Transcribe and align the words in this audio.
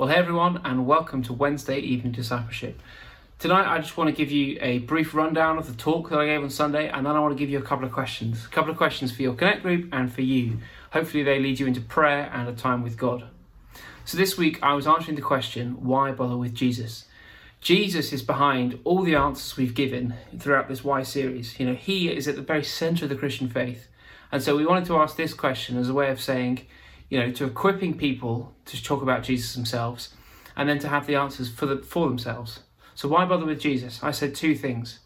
Well, 0.00 0.08
hey 0.08 0.14
everyone, 0.14 0.62
and 0.64 0.86
welcome 0.86 1.22
to 1.24 1.34
Wednesday 1.34 1.78
Evening 1.78 2.14
Discipleship. 2.14 2.80
Tonight, 3.38 3.70
I 3.70 3.80
just 3.80 3.98
want 3.98 4.08
to 4.08 4.16
give 4.16 4.32
you 4.32 4.56
a 4.62 4.78
brief 4.78 5.12
rundown 5.12 5.58
of 5.58 5.66
the 5.66 5.74
talk 5.74 6.08
that 6.08 6.18
I 6.18 6.24
gave 6.24 6.42
on 6.42 6.48
Sunday, 6.48 6.88
and 6.88 7.04
then 7.04 7.14
I 7.14 7.20
want 7.20 7.36
to 7.36 7.38
give 7.38 7.50
you 7.50 7.58
a 7.58 7.62
couple 7.62 7.84
of 7.84 7.92
questions. 7.92 8.46
A 8.46 8.48
couple 8.48 8.70
of 8.70 8.78
questions 8.78 9.12
for 9.12 9.20
your 9.20 9.34
Connect 9.34 9.60
group 9.60 9.90
and 9.92 10.10
for 10.10 10.22
you. 10.22 10.56
Hopefully, 10.92 11.22
they 11.22 11.38
lead 11.38 11.60
you 11.60 11.66
into 11.66 11.82
prayer 11.82 12.30
and 12.32 12.48
a 12.48 12.54
time 12.54 12.82
with 12.82 12.96
God. 12.96 13.24
So, 14.06 14.16
this 14.16 14.38
week, 14.38 14.58
I 14.62 14.72
was 14.72 14.86
answering 14.86 15.16
the 15.16 15.20
question 15.20 15.84
why 15.84 16.12
bother 16.12 16.38
with 16.38 16.54
Jesus? 16.54 17.04
Jesus 17.60 18.10
is 18.10 18.22
behind 18.22 18.80
all 18.84 19.02
the 19.02 19.16
answers 19.16 19.58
we've 19.58 19.74
given 19.74 20.14
throughout 20.38 20.68
this 20.68 20.82
Why 20.82 21.02
series. 21.02 21.60
You 21.60 21.66
know, 21.66 21.74
He 21.74 22.08
is 22.08 22.26
at 22.26 22.36
the 22.36 22.40
very 22.40 22.64
center 22.64 23.04
of 23.04 23.10
the 23.10 23.16
Christian 23.16 23.50
faith. 23.50 23.86
And 24.32 24.42
so, 24.42 24.56
we 24.56 24.64
wanted 24.64 24.86
to 24.86 24.96
ask 24.96 25.16
this 25.16 25.34
question 25.34 25.76
as 25.76 25.90
a 25.90 25.94
way 25.94 26.10
of 26.10 26.22
saying, 26.22 26.66
you 27.10 27.18
know, 27.18 27.30
to 27.32 27.44
equipping 27.44 27.98
people 27.98 28.54
to 28.64 28.82
talk 28.82 29.02
about 29.02 29.22
Jesus 29.22 29.54
themselves 29.54 30.14
and 30.56 30.68
then 30.68 30.78
to 30.78 30.88
have 30.88 31.06
the 31.06 31.16
answers 31.16 31.50
for, 31.50 31.66
the, 31.66 31.82
for 31.82 32.08
themselves. 32.08 32.60
So, 32.94 33.08
why 33.08 33.24
bother 33.24 33.44
with 33.44 33.60
Jesus? 33.60 34.02
I 34.02 34.12
said 34.12 34.34
two 34.34 34.54
things. 34.54 35.00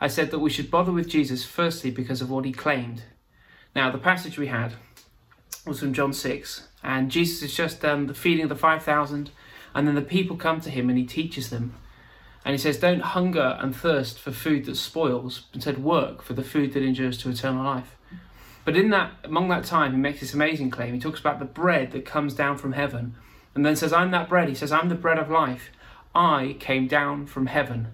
I 0.00 0.08
said 0.08 0.30
that 0.30 0.40
we 0.40 0.50
should 0.50 0.70
bother 0.70 0.92
with 0.92 1.08
Jesus 1.08 1.44
firstly 1.44 1.90
because 1.90 2.20
of 2.20 2.30
what 2.30 2.44
he 2.44 2.52
claimed. 2.52 3.04
Now, 3.74 3.90
the 3.90 3.98
passage 3.98 4.38
we 4.38 4.48
had 4.48 4.74
was 5.66 5.80
from 5.80 5.94
John 5.94 6.12
6, 6.12 6.68
and 6.82 7.10
Jesus 7.10 7.40
has 7.40 7.54
just 7.54 7.80
done 7.80 8.06
the 8.06 8.14
feeding 8.14 8.44
of 8.44 8.48
the 8.48 8.56
5,000, 8.56 9.30
and 9.74 9.88
then 9.88 9.94
the 9.94 10.02
people 10.02 10.36
come 10.36 10.60
to 10.60 10.70
him 10.70 10.88
and 10.88 10.98
he 10.98 11.06
teaches 11.06 11.50
them. 11.50 11.74
And 12.44 12.52
he 12.52 12.58
says, 12.58 12.78
Don't 12.78 13.00
hunger 13.00 13.56
and 13.60 13.74
thirst 13.74 14.18
for 14.18 14.30
food 14.30 14.66
that 14.66 14.76
spoils, 14.76 15.46
instead, 15.54 15.82
work 15.82 16.22
for 16.22 16.34
the 16.34 16.44
food 16.44 16.74
that 16.74 16.82
endures 16.82 17.16
to 17.18 17.30
eternal 17.30 17.64
life. 17.64 17.93
But 18.64 18.76
in 18.76 18.90
that, 18.90 19.12
among 19.24 19.48
that 19.48 19.64
time, 19.64 19.92
he 19.92 19.98
makes 19.98 20.20
this 20.20 20.34
amazing 20.34 20.70
claim. 20.70 20.94
He 20.94 21.00
talks 21.00 21.20
about 21.20 21.38
the 21.38 21.44
bread 21.44 21.92
that 21.92 22.04
comes 22.04 22.34
down 22.34 22.56
from 22.56 22.72
heaven, 22.72 23.14
and 23.54 23.64
then 23.64 23.76
says, 23.76 23.92
"I'm 23.92 24.10
that 24.12 24.28
bread." 24.28 24.48
He 24.48 24.54
says, 24.54 24.72
"I'm 24.72 24.88
the 24.88 24.94
bread 24.94 25.18
of 25.18 25.30
life. 25.30 25.70
I 26.14 26.56
came 26.58 26.86
down 26.86 27.26
from 27.26 27.46
heaven." 27.46 27.88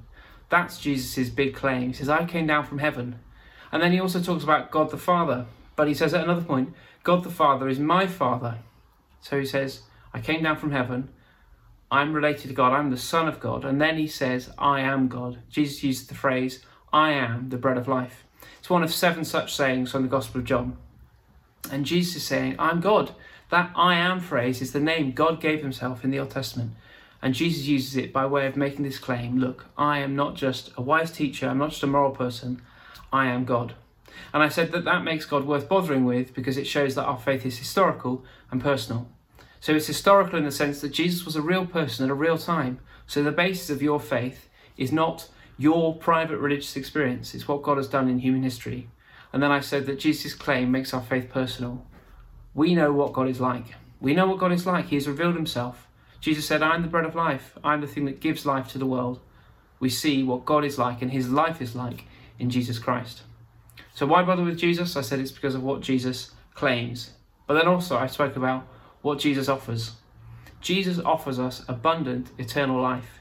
That's 0.49 0.79
Jesus' 0.79 1.29
big 1.29 1.55
claim. 1.55 1.89
He 1.89 1.93
says, 1.95 2.09
"I 2.09 2.25
came 2.25 2.47
down 2.47 2.65
from 2.65 2.79
heaven," 2.79 3.19
and 3.73 3.83
then 3.83 3.93
he 3.93 4.01
also 4.01 4.21
talks 4.21 4.45
about 4.45 4.71
God 4.71 4.91
the 4.91 4.97
Father. 4.97 5.47
But 5.77 5.89
he 5.89 5.95
says 5.95 6.15
at 6.15 6.25
another 6.25 6.43
point, 6.43 6.75
God 7.03 7.25
the 7.25 7.31
Father 7.31 7.69
is 7.69 7.79
my 7.79 8.07
Father. 8.07 8.59
So 9.21 9.39
he 9.39 9.47
says, 9.47 9.83
"I 10.13 10.21
came 10.21 10.43
down 10.43 10.57
from 10.57 10.73
heaven." 10.73 11.09
I'm 11.93 12.13
related 12.13 12.47
to 12.49 12.55
God. 12.55 12.73
I'm 12.73 12.91
the 12.91 12.97
Son 12.97 13.27
of 13.27 13.41
God. 13.41 13.65
And 13.65 13.81
then 13.81 13.97
he 13.97 14.07
says, 14.07 14.53
I 14.57 14.81
am 14.81 15.09
God. 15.09 15.41
Jesus 15.51 15.83
uses 15.83 16.07
the 16.07 16.15
phrase, 16.15 16.65
I 16.93 17.11
am 17.11 17.49
the 17.49 17.57
bread 17.57 17.77
of 17.77 17.89
life. 17.89 18.25
It's 18.59 18.71
one 18.71 18.83
of 18.83 18.93
seven 18.93 19.25
such 19.25 19.55
sayings 19.55 19.91
from 19.91 20.03
the 20.03 20.09
Gospel 20.09 20.41
of 20.41 20.47
John. 20.47 20.77
And 21.71 21.85
Jesus 21.85 22.17
is 22.17 22.27
saying, 22.27 22.57
I'm 22.59 22.81
God. 22.81 23.13
That 23.51 23.71
I 23.75 23.95
am 23.95 24.21
phrase 24.21 24.63
is 24.63 24.73
the 24.73 24.81
name 24.81 25.13
God 25.13 25.41
gave 25.41 25.61
himself 25.61 26.05
in 26.05 26.11
the 26.11 26.21
Old 26.21 26.31
Testament. 26.31 26.73
And 27.23 27.35
Jesus 27.35 27.67
uses 27.67 27.97
it 27.97 28.13
by 28.13 28.25
way 28.27 28.47
of 28.47 28.57
making 28.57 28.85
this 28.85 28.99
claim 28.99 29.39
look, 29.39 29.67
I 29.77 29.99
am 29.99 30.17
not 30.17 30.37
just 30.37 30.71
a 30.77 30.83
wise 30.83 31.11
teacher, 31.11 31.49
I'm 31.49 31.59
not 31.59 31.71
just 31.71 31.83
a 31.83 31.87
moral 31.87 32.13
person, 32.13 32.63
I 33.13 33.27
am 33.27 33.45
God. 33.45 33.75
And 34.33 34.43
I 34.43 34.49
said 34.49 34.73
that 34.73 34.85
that 34.85 35.05
makes 35.05 35.27
God 35.27 35.47
worth 35.47 35.69
bothering 35.69 36.05
with 36.05 36.33
because 36.33 36.57
it 36.57 36.67
shows 36.67 36.95
that 36.95 37.05
our 37.05 37.19
faith 37.19 37.45
is 37.45 37.59
historical 37.59 38.25
and 38.51 38.63
personal. 38.63 39.09
So 39.61 39.75
it's 39.75 39.87
historical 39.87 40.39
in 40.39 40.45
the 40.45 40.51
sense 40.51 40.81
that 40.81 40.93
Jesus 40.93 41.27
was 41.27 41.37
a 41.37 41.43
real 41.43 41.67
person 41.67 42.05
at 42.05 42.11
a 42.11 42.15
real 42.15 42.39
time. 42.39 42.79
So 43.07 43.23
the 43.23 43.33
basis 43.33 43.69
of 43.69 43.83
your 43.83 44.01
faith 44.01 44.49
is 44.77 44.93
not 44.93 45.29
your 45.61 45.95
private 45.95 46.39
religious 46.39 46.75
experience. 46.75 47.35
It's 47.35 47.47
what 47.47 47.61
God 47.61 47.77
has 47.77 47.87
done 47.87 48.09
in 48.09 48.21
human 48.21 48.43
history. 48.43 48.89
And 49.31 49.43
then 49.43 49.51
I 49.51 49.61
said 49.61 49.85
that 49.85 49.99
Jesus' 49.99 50.33
claim 50.33 50.71
makes 50.71 50.95
our 50.95 51.03
faith 51.03 51.29
personal. 51.29 51.85
We 52.55 52.75
know 52.75 52.95
what 52.95 53.13
God 53.13 53.29
is 53.29 53.43
like. 53.43 53.75
We 54.01 54.15
know 54.15 54.27
what 54.27 54.39
God 54.39 54.53
is 54.53 54.65
like. 54.65 54.87
He 54.87 54.97
has 54.97 55.07
revealed 55.07 55.35
himself. 55.35 55.87
Jesus 56.19 56.47
said, 56.47 56.63
I'm 56.63 56.81
the 56.81 56.89
bread 56.89 57.05
of 57.05 57.15
life. 57.15 57.59
I'm 57.63 57.83
the 57.83 57.87
thing 57.87 58.07
that 58.07 58.21
gives 58.21 58.47
life 58.47 58.69
to 58.69 58.79
the 58.79 58.87
world. 58.87 59.21
We 59.81 59.91
see 59.91 60.23
what 60.23 60.47
God 60.47 60.65
is 60.65 60.79
like 60.79 61.03
and 61.03 61.11
his 61.11 61.29
life 61.29 61.61
is 61.61 61.77
like 61.77 62.07
in 62.39 62.49
Jesus 62.49 62.79
Christ. 62.79 63.25
So 63.93 64.07
why 64.07 64.23
bother 64.23 64.43
with 64.43 64.59
Jesus? 64.59 64.97
I 64.97 65.03
said 65.03 65.21
it's 65.21 65.31
because 65.31 65.55
of 65.55 65.63
what 65.63 65.83
Jesus 65.83 66.31
claims. 66.55 67.11
But 67.47 67.53
then 67.53 67.69
also 67.69 67.99
I 67.99 68.07
spoke 68.07 68.35
about 68.35 68.67
what 69.03 69.19
Jesus 69.19 69.47
offers. 69.47 69.93
Jesus 70.63 70.99
offers 70.99 71.39
us 71.39 71.67
abundant 71.69 72.31
eternal 72.39 72.81
life. 72.81 73.21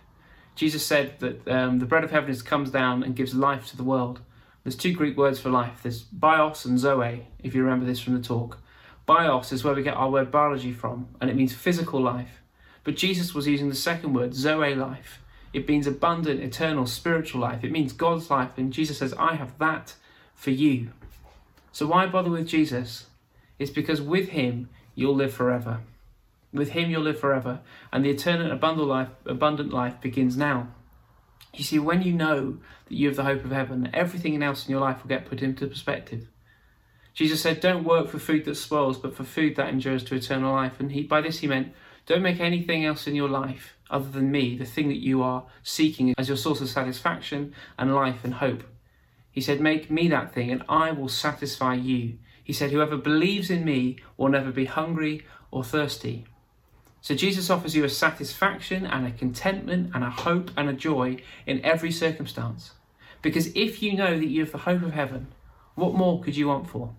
Jesus 0.60 0.86
said 0.86 1.18
that 1.20 1.48
um, 1.48 1.80
the 1.80 1.86
bread 1.86 2.04
of 2.04 2.12
heaven 2.12 2.36
comes 2.42 2.70
down 2.70 3.02
and 3.02 3.16
gives 3.16 3.34
life 3.34 3.70
to 3.70 3.78
the 3.78 3.84
world. 3.86 4.20
There's 4.66 4.76
two 4.76 4.92
Greek 4.92 5.16
words 5.16 5.40
for 5.40 5.50
life. 5.50 5.80
There's 5.84 6.02
bios 6.02 6.66
and 6.66 6.78
zoe, 6.78 7.28
if 7.42 7.56
you 7.56 7.64
remember 7.64 7.86
this 7.86 8.02
from 8.02 8.14
the 8.14 8.22
talk. 8.22 8.58
Bios 9.06 9.54
is 9.54 9.64
where 9.64 9.74
we 9.74 9.84
get 9.84 9.96
our 9.96 10.10
word 10.10 10.32
biology 10.32 10.74
from, 10.74 11.08
and 11.22 11.30
it 11.30 11.38
means 11.38 11.54
physical 11.54 12.02
life. 12.02 12.42
But 12.84 12.98
Jesus 12.98 13.34
was 13.34 13.48
using 13.48 13.70
the 13.70 13.74
second 13.74 14.14
word, 14.14 14.36
zoe 14.36 14.76
life. 14.76 15.22
It 15.54 15.66
means 15.66 15.88
abundant, 15.88 16.42
eternal, 16.42 16.88
spiritual 16.88 17.40
life. 17.40 17.64
It 17.64 17.72
means 17.72 17.94
God's 17.94 18.30
life, 18.30 18.58
and 18.58 18.74
Jesus 18.74 18.98
says, 18.98 19.14
I 19.14 19.36
have 19.36 19.58
that 19.60 19.96
for 20.36 20.52
you. 20.52 20.90
So 21.72 21.88
why 21.88 22.06
bother 22.08 22.32
with 22.32 22.50
Jesus? 22.50 23.06
It's 23.60 23.72
because 23.72 24.02
with 24.02 24.28
him 24.28 24.68
you'll 24.94 25.16
live 25.16 25.34
forever. 25.34 25.80
With 26.52 26.70
him 26.70 26.90
you'll 26.90 27.04
live 27.04 27.20
forever, 27.20 27.60
and 27.94 28.04
the 28.04 28.10
eternal 28.10 28.52
abundant 28.52 28.88
life, 28.88 29.10
abundant 29.26 29.72
life 29.72 30.02
begins 30.02 30.36
now. 30.36 30.70
You 31.54 31.64
see, 31.64 31.80
when 31.80 32.02
you 32.02 32.14
know 32.14 32.58
that 32.88 32.96
you 32.96 33.08
have 33.08 33.16
the 33.16 33.24
hope 33.24 33.44
of 33.44 33.52
heaven, 33.52 33.90
everything 33.94 34.42
else 34.42 34.66
in 34.66 34.72
your 34.72 34.82
life 34.82 35.02
will 35.02 35.10
get 35.10 35.26
put 35.26 35.42
into 35.42 35.68
perspective. 35.68 36.28
Jesus 37.14 37.42
said, 37.42 37.60
Don't 37.60 37.84
work 37.84 38.08
for 38.08 38.20
food 38.20 38.46
that 38.46 38.56
spoils, 38.56 38.98
but 38.98 39.16
for 39.16 39.24
food 39.24 39.56
that 39.56 39.70
endures 39.70 40.04
to 40.06 40.16
eternal 40.16 40.54
life. 40.54 40.80
And 40.80 40.92
he, 40.92 41.04
by 41.04 41.22
this 41.22 41.40
he 41.40 41.48
meant, 41.48 41.74
don't 42.06 42.22
make 42.22 42.40
anything 42.40 42.86
else 42.86 43.08
in 43.08 43.16
your 43.16 43.30
life 43.30 43.78
other 43.90 44.10
than 44.10 44.32
me, 44.32 44.58
the 44.58 44.66
thing 44.66 44.88
that 44.88 45.04
you 45.04 45.22
are 45.22 45.46
seeking 45.62 46.14
as 46.18 46.28
your 46.28 46.38
source 46.38 46.62
of 46.62 46.70
satisfaction 46.70 47.54
and 47.78 47.94
life 47.94 48.24
and 48.24 48.36
hope. 48.36 48.64
He 49.32 49.42
said, 49.42 49.60
Make 49.60 49.92
me 49.92 50.08
that 50.08 50.34
thing, 50.34 50.52
and 50.52 50.64
I 50.68 50.92
will 50.92 51.10
satisfy 51.10 51.76
you. 51.76 52.18
He 52.44 52.54
said, 52.54 52.72
Whoever 52.72 52.98
believes 52.98 53.50
in 53.50 53.64
me 53.64 53.98
will 54.18 54.30
never 54.30 54.52
be 54.52 54.66
hungry 54.66 55.26
or 55.52 55.64
thirsty. 55.64 56.26
So 57.02 57.16
Jesus 57.16 57.50
offers 57.50 57.76
you 57.76 57.84
a 57.84 57.90
satisfaction 57.90 58.86
and 58.86 59.08
a 59.08 59.12
contentment 59.12 59.92
and 59.94 60.04
a 60.04 60.10
hope 60.10 60.52
and 60.58 60.70
a 60.70 60.74
joy 60.74 61.18
in 61.46 61.64
every 61.64 61.92
circumstance. 61.92 62.72
Because 63.22 63.48
if 63.56 63.82
you 63.82 63.94
know 63.94 64.18
that 64.18 64.28
you 64.28 64.42
have 64.42 64.52
the 64.52 64.60
hope 64.60 64.84
of 64.84 64.94
heaven, 64.94 65.28
what 65.76 65.94
more 65.94 66.22
could 66.22 66.36
you 66.36 66.48
want 66.48 66.70
for? 66.70 66.94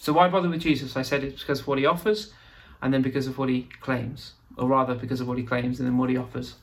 So 0.00 0.12
why 0.12 0.28
bother 0.28 0.48
with 0.48 0.60
Jesus? 0.60 0.96
I 0.96 1.02
said 1.02 1.24
it's 1.24 1.42
because 1.42 1.60
of 1.60 1.68
what 1.68 1.78
he 1.78 1.86
offers 1.86 2.32
and 2.80 2.92
then 2.92 3.02
because 3.02 3.26
of 3.26 3.38
what 3.38 3.48
he 3.48 3.68
claims. 3.80 4.32
Or 4.56 4.68
rather, 4.68 4.94
because 4.94 5.20
of 5.20 5.28
what 5.28 5.38
he 5.38 5.44
claims 5.44 5.80
and 5.80 5.88
then 5.88 5.96
what 5.96 6.10
he 6.10 6.16
offers. 6.16 6.56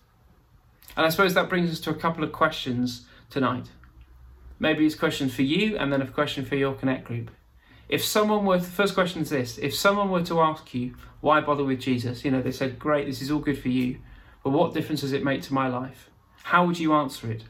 And 0.95 1.05
I 1.05 1.09
suppose 1.09 1.33
that 1.33 1.49
brings 1.49 1.71
us 1.71 1.79
to 1.81 1.89
a 1.89 1.95
couple 1.95 2.23
of 2.23 2.31
questions 2.31 3.05
tonight. 3.29 3.69
Maybe 4.59 4.85
it's 4.85 4.95
questions 4.95 5.33
for 5.33 5.41
you 5.41 5.77
and 5.77 5.91
then 5.91 6.01
a 6.01 6.07
question 6.07 6.45
for 6.45 6.55
your 6.55 6.73
Connect 6.73 7.05
group. 7.05 7.31
If 7.89 8.05
someone 8.05 8.45
were, 8.45 8.59
first 8.59 8.93
question 8.93 9.23
is 9.23 9.31
this 9.31 9.57
if 9.57 9.75
someone 9.75 10.11
were 10.11 10.23
to 10.23 10.39
ask 10.39 10.73
you, 10.73 10.95
why 11.21 11.41
bother 11.41 11.63
with 11.63 11.81
Jesus? 11.81 12.23
You 12.23 12.31
know, 12.31 12.41
they 12.41 12.51
said, 12.51 12.77
great, 12.77 13.07
this 13.07 13.21
is 13.21 13.31
all 13.31 13.39
good 13.39 13.59
for 13.59 13.69
you, 13.69 13.97
but 14.43 14.51
what 14.51 14.73
difference 14.73 15.01
does 15.01 15.11
it 15.11 15.23
make 15.23 15.41
to 15.43 15.53
my 15.53 15.67
life? 15.67 16.09
How 16.43 16.65
would 16.65 16.79
you 16.79 16.93
answer 16.93 17.31
it? 17.31 17.43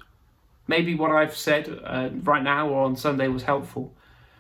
Maybe 0.67 0.95
what 0.95 1.11
I've 1.11 1.35
said 1.35 1.81
uh, 1.83 2.09
right 2.23 2.43
now 2.43 2.69
or 2.69 2.85
on 2.85 2.95
Sunday 2.95 3.27
was 3.27 3.43
helpful, 3.43 3.93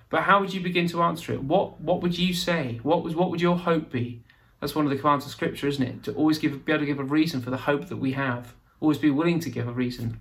but 0.09 0.23
how 0.23 0.39
would 0.39 0.53
you 0.53 0.61
begin 0.61 0.87
to 0.87 1.03
answer 1.03 1.33
it? 1.33 1.43
What 1.43 1.81
What 1.81 2.01
would 2.01 2.17
you 2.17 2.33
say? 2.33 2.79
What 2.81 3.03
was 3.03 3.15
What 3.15 3.29
would 3.29 3.41
your 3.41 3.57
hope 3.57 3.91
be? 3.91 4.21
That's 4.59 4.75
one 4.75 4.85
of 4.85 4.91
the 4.91 4.97
commands 4.97 5.25
of 5.25 5.31
Scripture, 5.31 5.67
isn't 5.67 5.83
it? 5.83 6.03
To 6.03 6.13
always 6.13 6.37
give, 6.37 6.65
be 6.65 6.71
able 6.71 6.81
to 6.81 6.85
give 6.85 6.99
a 6.99 7.03
reason 7.03 7.41
for 7.41 7.49
the 7.49 7.57
hope 7.57 7.87
that 7.87 7.97
we 7.97 8.11
have. 8.13 8.53
Always 8.81 8.97
be 8.97 9.09
willing 9.09 9.39
to 9.41 9.49
give 9.49 9.67
a 9.67 9.71
reason. 9.71 10.19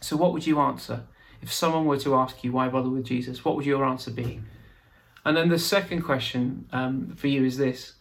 So, 0.00 0.16
what 0.16 0.32
would 0.32 0.46
you 0.46 0.60
answer 0.60 1.04
if 1.42 1.52
someone 1.52 1.86
were 1.86 1.98
to 1.98 2.14
ask 2.14 2.42
you 2.44 2.52
why 2.52 2.68
bother 2.68 2.88
with 2.88 3.04
Jesus? 3.04 3.44
What 3.44 3.56
would 3.56 3.66
your 3.66 3.84
answer 3.84 4.10
be? 4.10 4.40
And 5.24 5.36
then 5.36 5.48
the 5.48 5.58
second 5.58 6.02
question 6.02 6.66
um, 6.72 7.14
for 7.16 7.28
you 7.28 7.44
is 7.44 7.56
this 7.56 7.94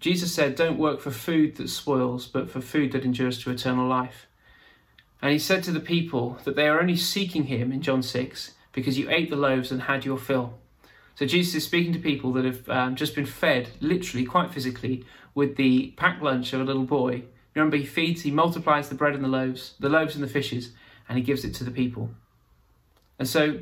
Jesus 0.00 0.32
said, 0.32 0.54
Don't 0.54 0.78
work 0.78 1.00
for 1.00 1.10
food 1.10 1.56
that 1.56 1.68
spoils, 1.68 2.26
but 2.26 2.50
for 2.50 2.60
food 2.60 2.92
that 2.92 3.04
endures 3.04 3.42
to 3.42 3.50
eternal 3.50 3.88
life. 3.88 4.26
And 5.20 5.32
he 5.32 5.38
said 5.38 5.64
to 5.64 5.72
the 5.72 5.80
people 5.80 6.38
that 6.44 6.54
they 6.54 6.68
are 6.68 6.80
only 6.80 6.96
seeking 6.96 7.44
him 7.44 7.72
in 7.72 7.82
John 7.82 8.02
6 8.02 8.52
because 8.72 8.98
you 8.98 9.10
ate 9.10 9.30
the 9.30 9.36
loaves 9.36 9.72
and 9.72 9.82
had 9.82 10.04
your 10.04 10.18
fill. 10.18 10.54
So 11.16 11.26
Jesus 11.26 11.56
is 11.56 11.64
speaking 11.64 11.92
to 11.94 11.98
people 11.98 12.32
that 12.34 12.44
have 12.44 12.68
um, 12.68 12.94
just 12.94 13.16
been 13.16 13.26
fed, 13.26 13.70
literally, 13.80 14.24
quite 14.24 14.52
physically, 14.52 15.04
with 15.34 15.56
the 15.56 15.92
packed 15.96 16.22
lunch 16.22 16.52
of 16.52 16.60
a 16.60 16.64
little 16.64 16.84
boy. 16.84 17.24
Remember, 17.56 17.76
he 17.76 17.84
feeds, 17.84 18.22
he 18.22 18.30
multiplies 18.30 18.88
the 18.88 18.94
bread 18.94 19.16
and 19.16 19.24
the 19.24 19.28
loaves, 19.28 19.74
the 19.80 19.88
loaves 19.88 20.14
and 20.14 20.22
the 20.22 20.28
fishes, 20.28 20.70
and 21.08 21.18
he 21.18 21.24
gives 21.24 21.44
it 21.44 21.54
to 21.54 21.64
the 21.64 21.72
people. 21.72 22.10
And 23.18 23.26
so 23.26 23.58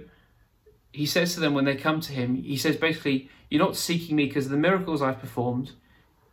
he 0.96 1.06
says 1.06 1.34
to 1.34 1.40
them 1.40 1.54
when 1.54 1.66
they 1.66 1.76
come 1.76 2.00
to 2.00 2.12
him, 2.12 2.42
he 2.42 2.56
says 2.56 2.76
basically, 2.76 3.28
You're 3.50 3.64
not 3.64 3.76
seeking 3.76 4.16
me 4.16 4.26
because 4.26 4.46
of 4.46 4.50
the 4.52 4.56
miracles 4.68 5.02
I've 5.02 5.20
performed. 5.20 5.72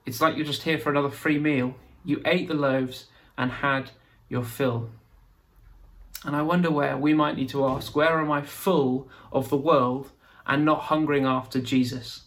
It's 0.05 0.21
like 0.21 0.35
you're 0.35 0.45
just 0.45 0.63
here 0.63 0.79
for 0.79 0.89
another 0.89 1.09
free 1.09 1.37
meal. 1.37 1.75
You 2.03 2.21
ate 2.25 2.47
the 2.47 2.53
loaves 2.53 3.05
and 3.37 3.51
had 3.51 3.91
your 4.29 4.43
fill. 4.43 4.89
And 6.25 6.35
I 6.35 6.41
wonder 6.41 6.71
where 6.71 6.97
we 6.97 7.13
might 7.13 7.35
need 7.35 7.49
to 7.49 7.65
ask, 7.65 7.95
Where 7.95 8.19
am 8.19 8.31
I 8.31 8.41
full 8.41 9.07
of 9.31 9.49
the 9.49 9.57
world 9.57 10.11
and 10.45 10.63
not 10.65 10.83
hungering 10.83 11.25
after 11.25 11.59
Jesus? 11.61 12.23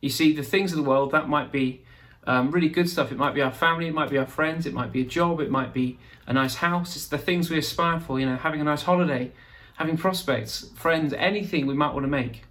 You 0.00 0.10
see, 0.10 0.32
the 0.32 0.42
things 0.42 0.72
of 0.72 0.76
the 0.76 0.90
world, 0.90 1.10
that 1.12 1.28
might 1.28 1.50
be 1.52 1.82
Um, 2.28 2.50
really 2.50 2.68
good 2.68 2.88
stuff. 2.90 3.10
It 3.10 3.16
might 3.16 3.34
be 3.34 3.40
our 3.40 3.56
family, 3.64 3.86
it 3.88 3.94
might 3.94 4.10
be 4.10 4.18
our 4.18 4.26
friends, 4.38 4.66
it 4.66 4.74
might 4.74 4.92
be 4.92 5.00
a 5.00 5.10
job, 5.18 5.40
it 5.40 5.50
might 5.50 5.72
be 5.72 5.96
a 6.26 6.32
nice 6.34 6.56
house. 6.56 6.94
It's 6.94 7.08
the 7.08 7.16
things 7.16 7.48
we 7.48 7.56
aspire 7.56 8.00
for, 8.00 8.20
you 8.20 8.26
know, 8.26 8.36
having 8.36 8.60
a 8.60 8.64
nice 8.64 8.82
holiday, 8.82 9.32
having 9.78 9.96
prospects, 9.96 10.70
friends, 10.74 11.12
anything 11.12 11.64
we 11.64 11.72
might 11.72 11.94
want 11.94 12.02
to 12.02 12.10
make 12.10 12.42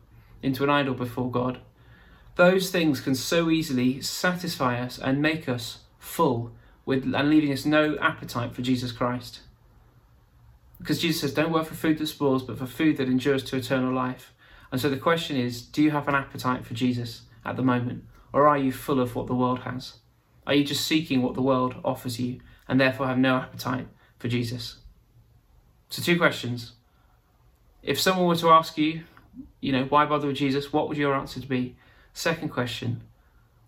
into 0.41 0.63
an 0.63 0.69
idol 0.69 0.94
before 0.94 1.29
God. 1.29 1.59
Those 2.35 2.69
things 2.69 3.01
can 3.01 3.15
so 3.15 3.50
easily 3.50 4.01
satisfy 4.01 4.79
us 4.79 4.97
and 4.97 5.21
make 5.21 5.50
us 5.50 5.79
full 6.00 6.53
with 6.85 7.03
and 7.03 7.29
leaving 7.29 7.51
us 7.51 7.65
no 7.65 7.97
appetite 7.97 8.53
for 8.53 8.62
Jesus 8.62 8.94
Christ. 8.94 9.41
Because 10.77 11.01
Jesus 11.01 11.19
says, 11.19 11.33
Don't 11.33 11.51
work 11.51 11.65
for 11.65 11.75
food 11.75 11.97
that 11.97 12.07
spoils, 12.07 12.44
but 12.44 12.57
for 12.57 12.65
food 12.65 12.95
that 12.95 13.09
endures 13.09 13.44
to 13.45 13.57
eternal 13.57 13.94
life. 13.94 14.33
And 14.71 14.80
so 14.80 14.89
the 14.89 14.95
question 14.95 15.35
is 15.35 15.62
do 15.62 15.81
you 15.81 15.91
have 15.91 16.07
an 16.07 16.15
appetite 16.15 16.65
for 16.65 16.75
Jesus 16.75 17.23
at 17.44 17.57
the 17.57 17.62
moment? 17.62 18.06
Or 18.31 18.47
are 18.47 18.57
you 18.57 18.71
full 18.71 19.01
of 19.01 19.15
what 19.15 19.27
the 19.27 19.35
world 19.35 19.59
has? 19.59 19.97
Are 20.45 20.53
you 20.53 20.63
just 20.63 20.88
seeking 20.88 21.21
what 21.21 21.33
the 21.33 21.41
world 21.41 21.75
offers 21.83 22.21
you 22.21 22.39
and 22.69 22.80
therefore 22.80 23.07
have 23.07 23.18
no 23.18 23.35
appetite 23.35 23.88
for 24.18 24.30
Jesus? 24.30 24.77
So, 25.89 26.01
two 26.01 26.18
questions. 26.18 26.71
If 27.87 28.01
someone 28.01 28.27
were 28.27 28.35
to 28.35 28.49
ask 28.49 28.77
you, 28.77 29.05
you 29.61 29.71
know, 29.71 29.85
why 29.85 30.05
bother 30.05 30.27
with 30.27 30.35
Jesus, 30.35 30.73
what 30.73 30.89
would 30.89 30.97
your 30.97 31.15
answer 31.15 31.39
be? 31.39 31.77
Second 32.13 32.49
question, 32.49 33.01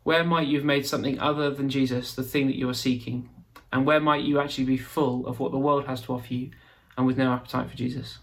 where 0.04 0.26
might 0.26 0.48
you 0.48 0.58
have 0.58 0.66
made 0.66 0.86
something 0.86 1.18
other 1.20 1.50
than 1.50 1.70
Jesus 1.70 2.14
the 2.14 2.22
thing 2.22 2.48
that 2.48 2.58
you 2.58 2.68
are 2.68 2.74
seeking? 2.74 3.30
And 3.72 3.86
where 3.86 4.02
might 4.02 4.26
you 4.26 4.38
actually 4.42 4.66
be 4.66 4.78
full 4.78 5.26
of 5.26 5.40
what 5.40 5.52
the 5.52 5.58
world 5.58 5.86
has 5.86 6.02
to 6.02 6.14
offer 6.14 6.34
you 6.34 6.52
and 6.98 7.08
with 7.08 7.18
no 7.18 7.32
appetite 7.32 7.70
for 7.70 7.78
Jesus? 7.78 8.18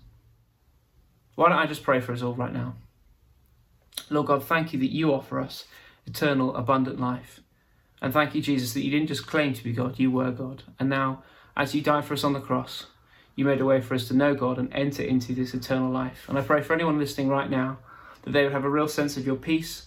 Why 1.34 1.48
don't 1.48 1.58
I 1.58 1.66
just 1.66 1.82
pray 1.82 2.00
for 2.00 2.12
us 2.12 2.20
all 2.20 2.34
right 2.34 2.52
now? 2.52 2.74
Lord 4.10 4.26
God, 4.26 4.44
thank 4.44 4.74
you 4.74 4.78
that 4.80 4.92
you 4.92 5.14
offer 5.14 5.40
us 5.40 5.64
eternal, 6.06 6.54
abundant 6.56 7.00
life. 7.00 7.40
And 8.02 8.12
thank 8.12 8.34
you, 8.34 8.42
Jesus, 8.42 8.74
that 8.74 8.84
you 8.84 8.90
didn't 8.90 9.08
just 9.08 9.26
claim 9.26 9.54
to 9.54 9.64
be 9.64 9.72
God, 9.72 9.98
you 9.98 10.10
were 10.10 10.30
God. 10.30 10.64
And 10.78 10.90
now, 10.90 11.22
as 11.56 11.74
you 11.74 11.80
died 11.80 12.04
for 12.04 12.12
us 12.12 12.24
on 12.24 12.34
the 12.34 12.40
cross, 12.40 12.86
you 13.36 13.44
made 13.44 13.60
a 13.60 13.64
way 13.64 13.80
for 13.80 13.94
us 13.94 14.08
to 14.08 14.14
know 14.14 14.34
God 14.34 14.58
and 14.58 14.72
enter 14.72 15.02
into 15.02 15.34
this 15.34 15.54
eternal 15.54 15.92
life. 15.92 16.24
And 16.28 16.38
I 16.38 16.42
pray 16.42 16.62
for 16.62 16.72
anyone 16.72 16.98
listening 16.98 17.28
right 17.28 17.48
now 17.48 17.78
that 18.22 18.32
they 18.32 18.42
would 18.42 18.52
have 18.52 18.64
a 18.64 18.70
real 18.70 18.88
sense 18.88 19.16
of 19.16 19.24
your 19.26 19.36
peace 19.36 19.86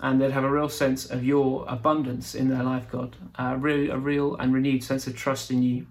and 0.00 0.20
they'd 0.20 0.32
have 0.32 0.44
a 0.44 0.50
real 0.50 0.70
sense 0.70 1.04
of 1.04 1.22
your 1.22 1.66
abundance 1.68 2.34
in 2.34 2.48
their 2.48 2.62
life, 2.62 2.90
God, 2.90 3.16
a 3.38 3.56
real, 3.56 3.92
a 3.92 3.98
real 3.98 4.34
and 4.36 4.54
renewed 4.54 4.82
sense 4.82 5.06
of 5.06 5.14
trust 5.14 5.50
in 5.50 5.62
you. 5.62 5.86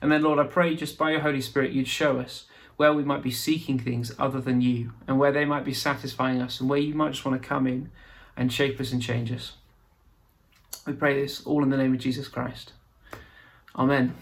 And 0.00 0.10
then, 0.10 0.22
Lord, 0.22 0.38
I 0.38 0.44
pray 0.44 0.74
just 0.74 0.96
by 0.96 1.10
your 1.10 1.20
Holy 1.20 1.42
Spirit, 1.42 1.72
you'd 1.72 1.86
show 1.86 2.18
us 2.18 2.46
where 2.76 2.92
we 2.92 3.04
might 3.04 3.22
be 3.22 3.30
seeking 3.30 3.78
things 3.78 4.12
other 4.18 4.40
than 4.40 4.60
you 4.60 4.92
and 5.06 5.18
where 5.18 5.30
they 5.30 5.44
might 5.44 5.64
be 5.64 5.74
satisfying 5.74 6.40
us 6.40 6.58
and 6.58 6.68
where 6.68 6.78
you 6.78 6.94
might 6.94 7.12
just 7.12 7.24
want 7.24 7.40
to 7.40 7.48
come 7.48 7.66
in 7.66 7.90
and 8.36 8.52
shape 8.52 8.80
us 8.80 8.92
and 8.92 9.02
change 9.02 9.30
us. 9.30 9.52
We 10.86 10.94
pray 10.94 11.20
this 11.20 11.44
all 11.46 11.62
in 11.62 11.70
the 11.70 11.76
name 11.76 11.94
of 11.94 12.00
Jesus 12.00 12.28
Christ. 12.28 12.72
Amen. 13.76 14.14